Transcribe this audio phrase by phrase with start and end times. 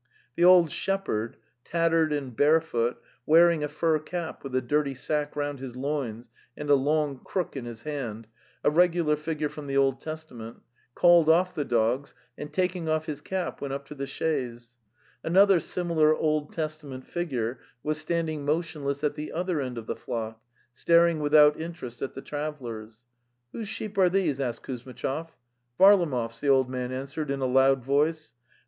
[0.35, 5.59] "'The old shepherd, tattered and barefoot, wearing a fur cap, with a dirty sack round
[5.59, 8.25] his loins and a long crook in his hand
[8.63, 10.61] —a regular figure from the Old Testament—
[10.95, 14.73] called off the dogs, and taking off his cap, went up to the chaise.
[15.23, 20.41] Another similar Old Testament figure was standing motionless at the other end of the flock,
[20.73, 23.03] staring without interest at the travellers.
[23.25, 25.29] '* Whose sheep are these?'' asked Kuzmitchov.'"
[25.79, 28.33] Varlamov's," the old man answered in a loud voice.